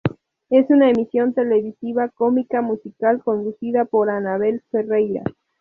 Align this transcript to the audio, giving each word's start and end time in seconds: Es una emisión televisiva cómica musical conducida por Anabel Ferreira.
Es 0.49 0.67
una 0.71 0.89
emisión 0.89 1.35
televisiva 1.35 2.09
cómica 2.09 2.63
musical 2.63 3.21
conducida 3.23 3.85
por 3.85 4.09
Anabel 4.09 4.63
Ferreira. 4.71 5.21